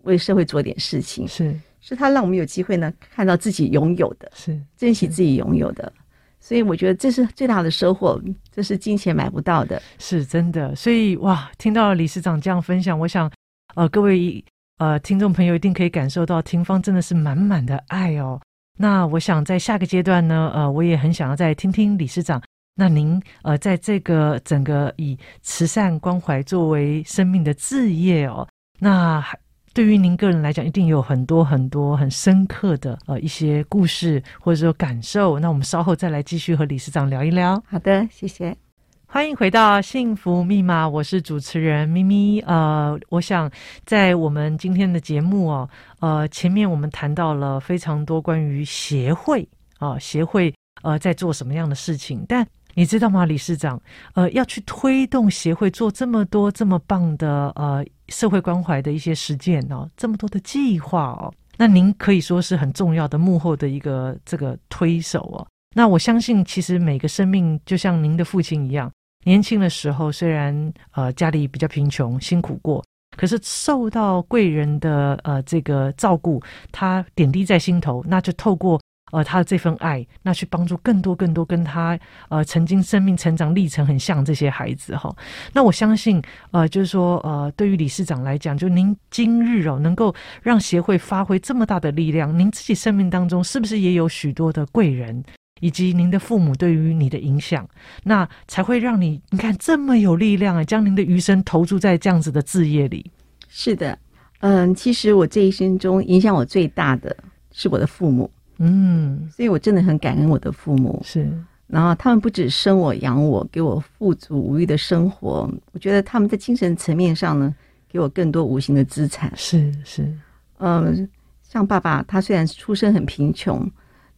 [0.01, 1.27] 为社会做点事情。
[1.27, 5.93] 是，是他让我们有机会呢，看到自己拥有的，是珍惜自己拥有的。
[6.39, 8.19] 所以我觉得这是最大的收获，
[8.51, 10.75] 这是金钱买不到的，是真的。
[10.75, 13.31] 所以哇，听到了理事长这样分享，我想
[13.75, 14.43] 呃，各位。
[14.77, 18.39] 呃，听众朋友一定可以感受到廷芳真的是满满的爱哦。
[18.77, 22.41] 那我想在下个阶段呢，呃，我也很想要再听听理事长。
[22.75, 29.25] 那您呃，在这个整个以慈善关怀作为生命的置业哦，那
[29.73, 35.39] 对于您个人来讲，一定有很多很多很深刻的呃一些故事或者说感受。
[35.39, 37.59] 那我们稍后再来继续和理事长聊一聊。
[37.67, 38.66] 好的，谢谢。
[39.09, 42.41] 欢迎回到幸福密码，我是主持人咪咪。
[42.41, 43.49] 呃，我想
[43.85, 45.69] 在我们今天的节目哦，
[46.01, 49.47] 呃，前面我们谈到了非常多关于协会
[49.79, 52.25] 啊、协会呃在做什么样的事情。
[52.27, 53.81] 但你知道吗，理事长，
[54.13, 65.47] 呃，要去推动协会做这么多这么棒的呃社会关怀的一些实践哦，这么多的计划哦，那您可以说是很重要的幕后的一个这个推手哦。
[65.73, 68.91] 那我相信，其实每个生命就像您的父亲一样。
[69.27, 72.81] 年轻的时候，虽然呃家里比较贫穷，辛苦过，
[73.17, 78.79] 可是受到贵人的呃这个照顾，他点滴在心头，那就透过
[79.11, 85.13] 呃他的这份爱，那去帮助更多更多跟他呃曾经生命成长历程很像这些孩子哈。
[85.51, 95.21] 那我相信呃就是说呃对于理事长来讲，就您今日哦能够让协会发挥这么大的力量，您自己生命当中是不是也有许多的贵人？
[95.59, 97.67] 以及您的父母对于你的影响，
[98.03, 100.63] 那才会让你你看这么有力量啊！
[100.63, 103.09] 将您的余生投注在这样子的事业里。
[103.49, 103.97] 是的，
[104.39, 107.15] 嗯，其实我这一生中影响我最大的
[107.51, 111.01] 是我的父母，嗯，所以我真的很感恩我的父母。
[111.03, 111.27] 是，
[111.67, 117.55] 然后他们不止生我养我，给我富足无欲的生活，我觉得他们在精神层面上呢，
[117.89, 119.31] 给我更多无形的资产。
[119.35, 120.13] 是是，
[120.59, 121.09] 嗯，
[121.41, 123.69] 像爸爸，他虽然出身很贫穷。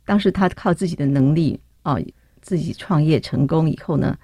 [0.09, 2.03] 当时他靠自己的能力哦，
[2.41, 4.17] 自己创业成功以后呢，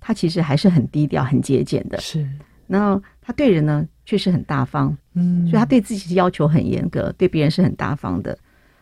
[0.00, 1.96] 他其实还是很低调、很节俭的。
[2.00, 2.28] 是，
[2.66, 8.36] 然后他对人呢确实很大方，嗯，所以他对自己的要求很严格，对别人是很大方的，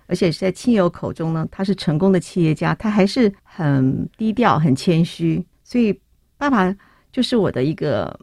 [0.07, 5.45] 而且是在亲友口中呢，他是成功的企业家，他还是很低调、很谦虚。
[5.63, 6.01] 所以
[6.39, 6.75] 爸爸
[7.13, 8.19] 就是我的一个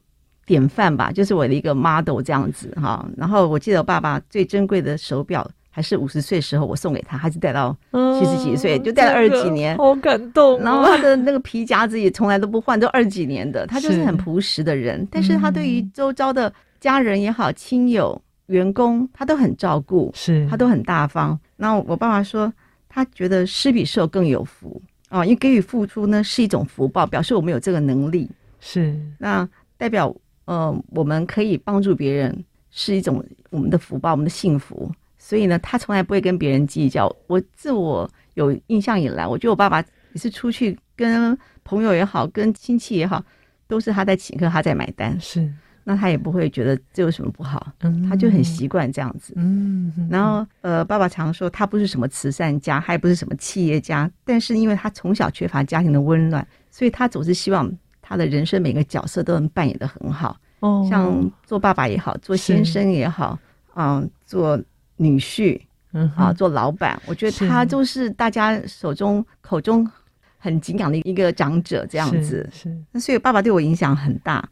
[0.48, 3.08] 典范吧，就是我的一个 model 这样子哈。
[3.16, 10.64] 然后我记得我爸爸最珍贵的手表，还是五十岁时候我送给他，他是戴到七十几岁，嗯、就戴了二十几年，好感动、啊。
[10.64, 13.66] 然后他的那个皮夹子也从来都不换，都二十几年的。
[13.66, 21.40] 他就是很朴实的人，是但是他对于周遭的家人也好、亲友、员工，他都很照顾，是他都很大方。
[21.56, 22.54] 那我爸爸说，
[22.88, 28.30] 他觉得施比受更有福啊，因为给予付出呢是一种福报，表示我们有这个能力。
[28.60, 34.92] 是那代表呃，我们可以帮助别人，是一种我们的福报，我们的幸福。
[35.26, 37.10] 所以呢，他从来不会跟别人计较。
[37.28, 43.24] 我自我有印象以来，我觉得我爸爸也是出去跟朋友也好，跟亲戚也好，
[43.66, 45.18] 都是他在请客，他在买单。
[45.22, 45.50] 是，
[45.86, 49.32] 那他也不会觉得这有什么不好，嗯，他就很习惯这样子。
[49.38, 60.36] 嗯，然后呃，爸爸常说他不是什么慈善家，他也不是什么企业家，但是因为他从小缺乏家庭的温暖，所以他总是希望他的人生每个角色都能扮演的很好。
[60.60, 63.40] 哦，像做爸爸也好，做先生也好，
[63.76, 64.62] 嗯、呃，做。
[65.04, 65.60] 女婿，
[65.92, 69.90] 嗯啊，做老板，我觉得他就是大家手中口中
[70.38, 72.76] 很敬仰的一个长者，这样子是。
[72.92, 74.48] 那所以爸爸对我影响很大。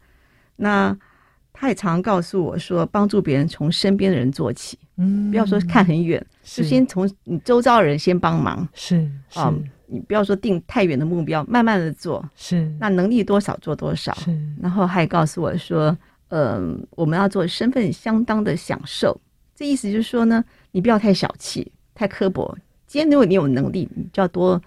[0.56, 0.96] 那
[1.52, 9.52] 他也常常告诉我说，帮助别人从身边的人做起，嗯，不要说看很远，就先从你周遭的人先帮忙，是啊，
[9.86, 12.70] 你不要说定太远的目标，慢慢的做，是。
[12.80, 14.36] 那能力多少做多少，是。
[14.60, 15.96] 然后他也告诉我说，
[16.28, 19.20] 嗯，我们要做身份相当的享受。
[19.54, 22.56] 这意思就是说呢，你不要太小气、太刻薄。
[22.86, 24.60] 今天如果你有能力，你就要多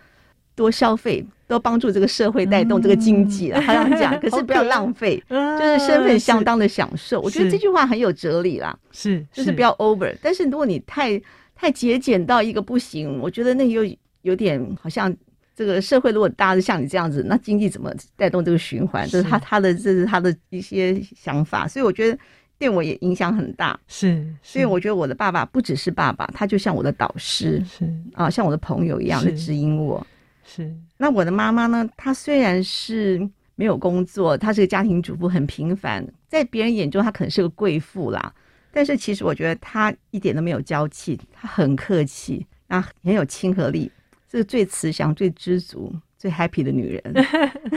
[0.55, 3.61] 多消费，多帮助这个社会带动这个经济了。
[3.61, 7.21] 他这样讲， 可是不要浪费，就是身份相当的享受。
[7.21, 10.15] 我觉得这句话很有哲理啦，是，就是不要 over。
[10.21, 11.21] 但是如果你太
[11.55, 13.83] 太节俭到一个不行，我觉得那又
[14.23, 15.15] 有点好像
[15.55, 19.07] 这个社会如果大家是像你这样子，那经济怎么带动这个循环？
[19.07, 22.17] 这是他他的这是他的一些想法，所以我觉得。
[22.57, 30.05] 对我也影响很大，是，是，所以我觉得我的爸爸不只是爸爸，他就像我的导师，是啊，像我的朋友一样的指引我。
[30.45, 31.89] 是，那我的妈妈呢？
[31.97, 38.33] 她虽然是没有工作，她是个家庭主妇，很平凡，在别人眼中她可能是个贵妇啦。
[38.71, 43.91] 但是其实我觉得她一点都没有娇气，她很客气，啊，很有亲和力，
[44.31, 45.91] 是最慈祥、最知足。
[46.25, 47.25] 最 happy 的女人，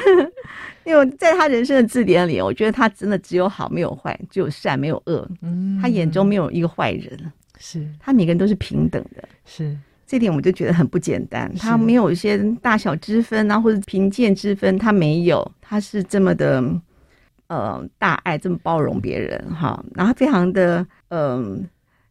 [0.84, 5.28] 因为在她人生的字典里，我觉得她真的只有好没有坏，只有善没有恶。
[5.42, 9.28] 嗯，她眼中没有一个坏人，是她每个人都是平等的。
[9.44, 11.54] 是这点我就觉得很不简单。
[11.56, 15.52] 她没有一些大小之分啊，或者贫贱之分，她没有。
[15.60, 16.64] 她是这么的
[17.48, 21.18] 呃大爱，这么包容别人哈，然后非常的嗯。
[21.42, 21.58] 呃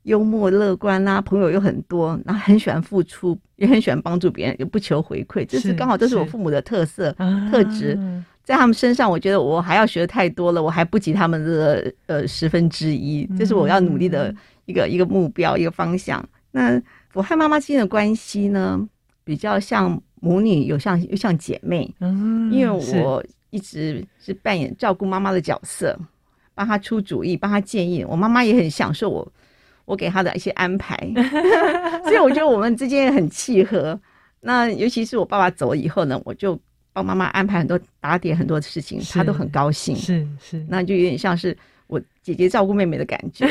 [0.08, 7.12] 幽默乐观啊，朋友又很多，然后很喜欢付出，也很喜欢帮助别人，也不求回馈，这是刚好都是我父母的特色
[7.52, 8.00] 特质，
[8.42, 16.26] 在他们身上，我觉得我还要学的太多了，我还不及他们的呃十分之一，这是我要努力的一个一个目标一个方向。
[16.52, 16.82] 那
[17.14, 18.80] 我和妈妈之间的关系呢，
[19.26, 26.00] 比较像母女，有像又像姐妹，嗯因为我一直是扮演照顾妈妈的角色，
[26.56, 29.30] 帮她出主意，帮她建议，我妈妈也很享受我。
[29.88, 30.98] 我给他的一些安排，
[32.04, 33.98] 所以我觉得我们之间很契合。
[34.42, 36.60] 那尤其是我爸爸走了以后呢，我就
[36.92, 39.96] 帮妈妈安排很多打点很多的事情，他都很高兴。
[39.96, 41.56] 是是，那就有点像是
[41.88, 43.48] 我姐姐照顾妹妹的感觉。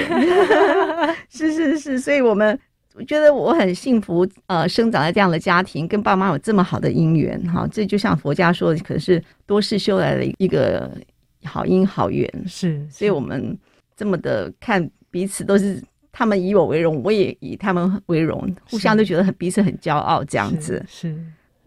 [1.30, 2.58] 是是是，所以我们
[2.94, 7.40] 我觉得我很幸福，呃，生长在这样的家庭，跟爸妈有这么好的姻缘。
[7.50, 10.90] 哈，这就像佛家说的，可是多世修来的一个
[11.44, 12.30] 好因好缘。
[12.46, 13.58] 是，所以我们
[13.96, 15.82] 这么的看彼此都是。
[16.18, 20.82] 他们以我为荣，我也以他们为荣，互相都觉得很彼此很骄傲，这样子。
[20.88, 21.08] 是。
[21.08, 21.16] 是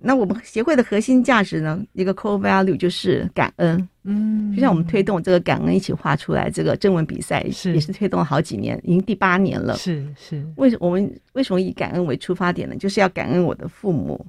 [0.01, 1.79] 那我们协会的核心价值呢？
[1.93, 3.87] 一个 core value 就是感恩。
[4.05, 4.51] 嗯。
[4.55, 9.75] 就像我们推动这个感恩一起画出来这个征文比赛，是也是推动了好几年，已经第八年了。
[9.75, 10.43] 是是。
[10.55, 12.75] 为什么我们为什么以感恩为出发点呢？
[12.75, 14.25] 就是要感恩我的父母，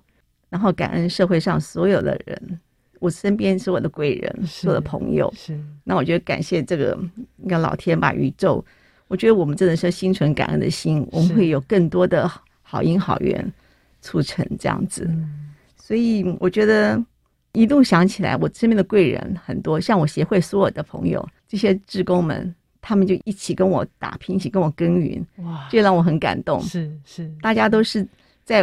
[0.50, 2.60] 然后感恩社会上所有的人，
[2.98, 5.32] 我身边是我的贵人，是我的朋友。
[5.34, 5.58] 是。
[5.82, 6.98] 那我觉得感谢这个，
[7.36, 8.62] 你看老天吧，宇宙。
[9.10, 12.30] 我觉得我们真的是心存感恩的心，我们会有更多的
[12.62, 13.52] 好因好缘
[14.00, 15.04] 促成这样子。
[15.10, 17.04] 嗯、所以我觉得
[17.52, 26.62] 一路想起来，我身边的贵人很多，像我协会所有的朋友，这些志工们，他们就一起跟我打拼，一起跟我耕耘，哇，这让我很感动。
[26.62, 28.06] 是是，大家都是
[28.44, 28.62] 在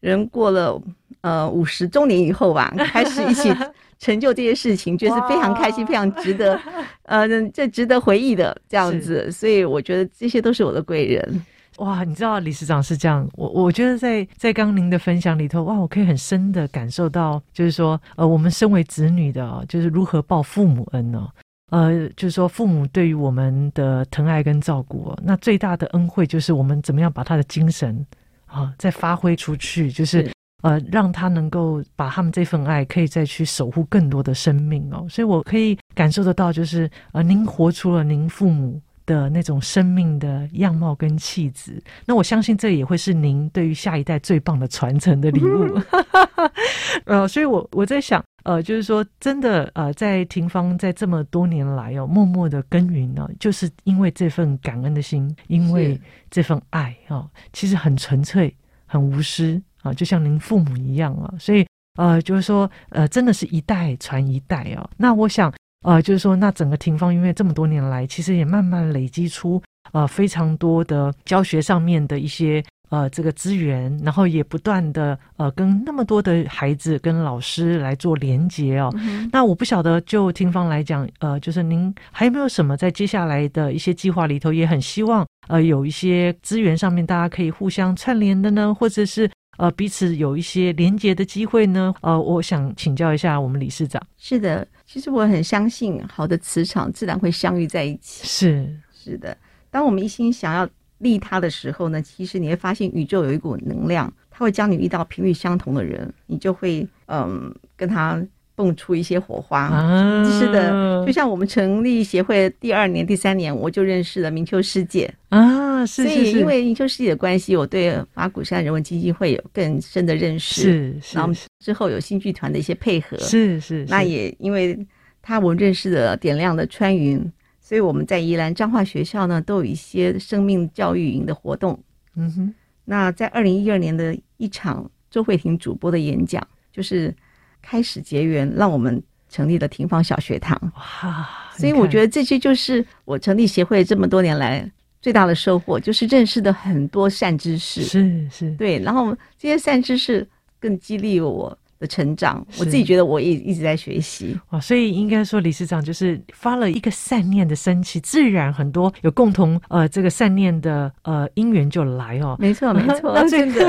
[0.00, 0.80] 人过了
[1.20, 3.54] 呃五十周年以后吧，开始一起。
[4.00, 6.56] 成就这些事情，就是非常开心，非常值得，
[7.02, 9.28] 呃，这值得回忆的这样子。
[9.32, 11.44] 所以我觉得这些都是我的贵人。
[11.78, 21.26] 哇，你知道理事长是这样，我我觉得在在刚您的分享里头，哇，我可以很深的感受到，就是说，呃，我们身为子女的，就是如何报父母恩呢？
[21.72, 28.06] 呃，就是说父母对于我们的疼爱跟照顾，那最大的恩惠就是我们怎么样把他的精神
[28.48, 30.24] 啊再发挥出去，就是。
[30.24, 30.32] 是
[30.62, 35.06] 呃，让他能够把他们这份爱，可以再去守护更多的生命哦。
[35.08, 41.80] 所以我可以感受得到，就是呃，您活出了您父母的那种生命的样貌跟气质。
[42.04, 45.80] 那我相信这也会是您对于下一代最棒的传承的礼物。
[47.06, 59.60] 呃，所以我我在想，呃，就是说，真的，呃，在庭芳在这么多年来哦，默默的耕耘呢，就是因为这份感恩的心，因为这份爱哦，其实很纯粹，很无私。
[59.82, 61.66] 啊，就像您父母一样啊，所以
[61.98, 64.88] 呃，就是说呃，真的是一代传一代啊。
[64.96, 78.92] 那我想呃，就是说，那整个庭芳，因为这么多年来，其实也慢慢累积出呃非常多的教学上面的一些呃这个资源，然后也不断的呃跟那么多的孩子跟老师来做连接哦。
[78.98, 89.30] 嗯、那我不晓得就听方来讲，呃，就是您还有没有什么在接下来的一些计划里头，也很希望呃有一些资源上面大家可以互相串联的呢，或者是。
[89.58, 91.92] 呃，彼此有一些连接的机会呢。
[92.00, 94.00] 呃，我想请教一下我们理事长。
[94.16, 98.24] 是的，其实我很相信，好的磁场自然会相遇在一起。
[98.24, 99.36] 是是的，
[99.68, 100.64] 当我们一心想要
[100.98, 108.22] 利他的时候呢，其实你会发现宇宙有一股能量，它会将你遇到频率相同的人，你就会嗯跟他。
[108.58, 115.08] 蹦出一些火花，啊、是的，就像我们成立协会第二年、第三年，我就认识了明秋师姐。
[115.28, 124.76] 啊，是是是，所以因为明秋师姐的关系，我对法鼓山人文基金会有更深的认识，是是，然后之后有新剧团的一些配合，是是，是，那也因为
[125.22, 127.24] 他我认识的点亮的穿云，
[127.68, 131.78] 所以我们在宜兰彰化学校呢，都有一些生命教育营的活动，
[132.16, 132.54] 嗯哼，
[132.86, 137.14] 那在二零一二年的一场周慧婷主播的演讲，就是。
[137.60, 140.56] 开始结缘，让我们成立了廷芳小学堂。
[140.76, 141.28] 哇！
[141.52, 144.70] 所以我觉得这些就是我成立协会这么多年来
[145.02, 147.82] 最大的收获，就是认识的很多善知识。
[147.82, 148.78] 是是，对。
[148.78, 150.26] 然后这些善知识
[150.60, 154.38] 更激励我的成长，我自己觉得我也一直在学习。
[154.50, 154.60] 哇！
[154.60, 162.36] 所以应该说，理事长就是发了一个善念的升起，自然很多有共同呃这个善念的呃因缘就来哦。
[162.38, 163.66] 没错 没错，那这个。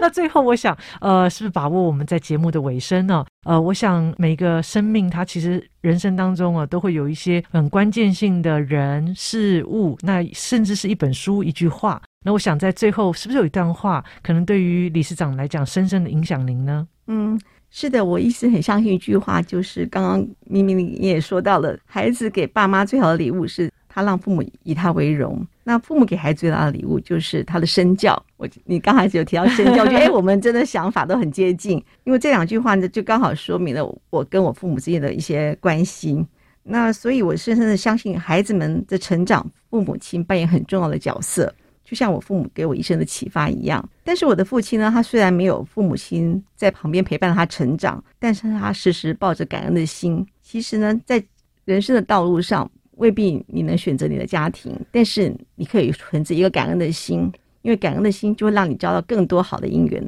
[0.00, 3.24] 那最后，我想，呃，是不是把握我们在节目的尾声呢？
[3.44, 12.00] 呃，我想每个生命，它其实人生当中啊，都会有一些很关键性的人事物，那甚至是一本书、一句话。
[12.24, 16.86] 那我想在最后，是不是有一段话，可能对于理事长来讲，深深的影响您呢？
[17.06, 17.40] 嗯，
[17.70, 23.70] 是的，我一直很相信一句话，就是刚刚明明你也说到了，孩子给爸妈最好的礼物是。
[23.88, 28.14] 他让父母以他为荣，那父母给孩子最大的礼物就是他的身教。
[28.36, 36.22] 我你刚开始有提到身教，我觉得哎， 我们真的想法都很接近，因为这两句话呢，就刚好说明了我跟我父母之间的一些关系。
[36.62, 41.50] 那所以，我深深的相信孩子们的成长，父母亲扮演很重要的角色，
[41.86, 43.88] 就像我父母给我一生的启发一样。
[44.04, 50.26] 但是我的父亲呢，他虽然没有父母亲在旁边陪伴他成长，但是他时时抱着感恩的心。
[50.42, 51.24] 其实呢，在
[51.64, 52.70] 人生的道路上。
[52.96, 57.30] 未必你能选择你的家庭，但是你可以存着一个感恩的心，
[57.60, 60.02] 因为感恩的心就会让你交到更多好的姻缘。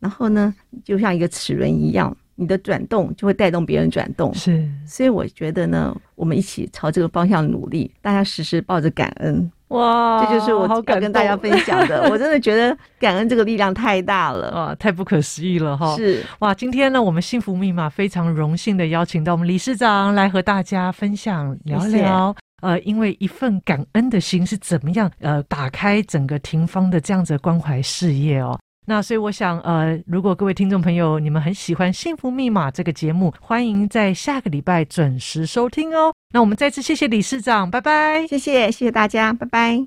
[0.00, 0.52] 然后呢，
[0.82, 4.34] 就像一个齿轮一样，你的转动就会带动别人转动。
[4.34, 9.48] 是，所以我觉得呢，我们一起朝这个方向努力，大家时时抱着感恩。
[9.72, 12.08] 哇，这就是我要跟大家分享的。
[12.10, 15.96] 我真的觉得感恩这个力量太大了，哇，太不可思议了哈。
[15.96, 22.34] 是哇，今天呢，我们幸福密码非常荣幸的邀请到我们理事长来和大家分享聊聊。
[22.60, 28.56] 呃，因为一份感恩的心是怎么样呃，打开整个廷芳的这样子的关怀事业哦。
[28.86, 36.12] 那所以我想，呃，如果各位听众朋友你们很喜欢《幸福密码》这个节目，欢迎在下个礼拜准时收听哦。
[36.32, 39.86] 那我们再次谢谢理事长，拜拜，谢谢谢谢大家，拜拜。